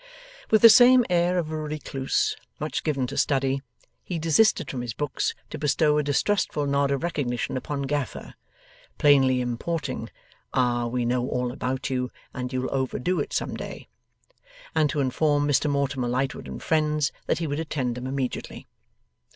[0.49, 3.61] With the same air of a recluse much given to study,
[4.03, 8.33] he desisted from his books to bestow a distrustful nod of recognition upon Gaffer,
[8.97, 10.09] plainly importing,
[10.55, 10.87] 'Ah!
[10.87, 13.89] we know all about YOU, and you'll overdo it some day;'
[14.73, 18.65] and to inform Mr Mortimer Lightwood and friends, that he would attend them immediately.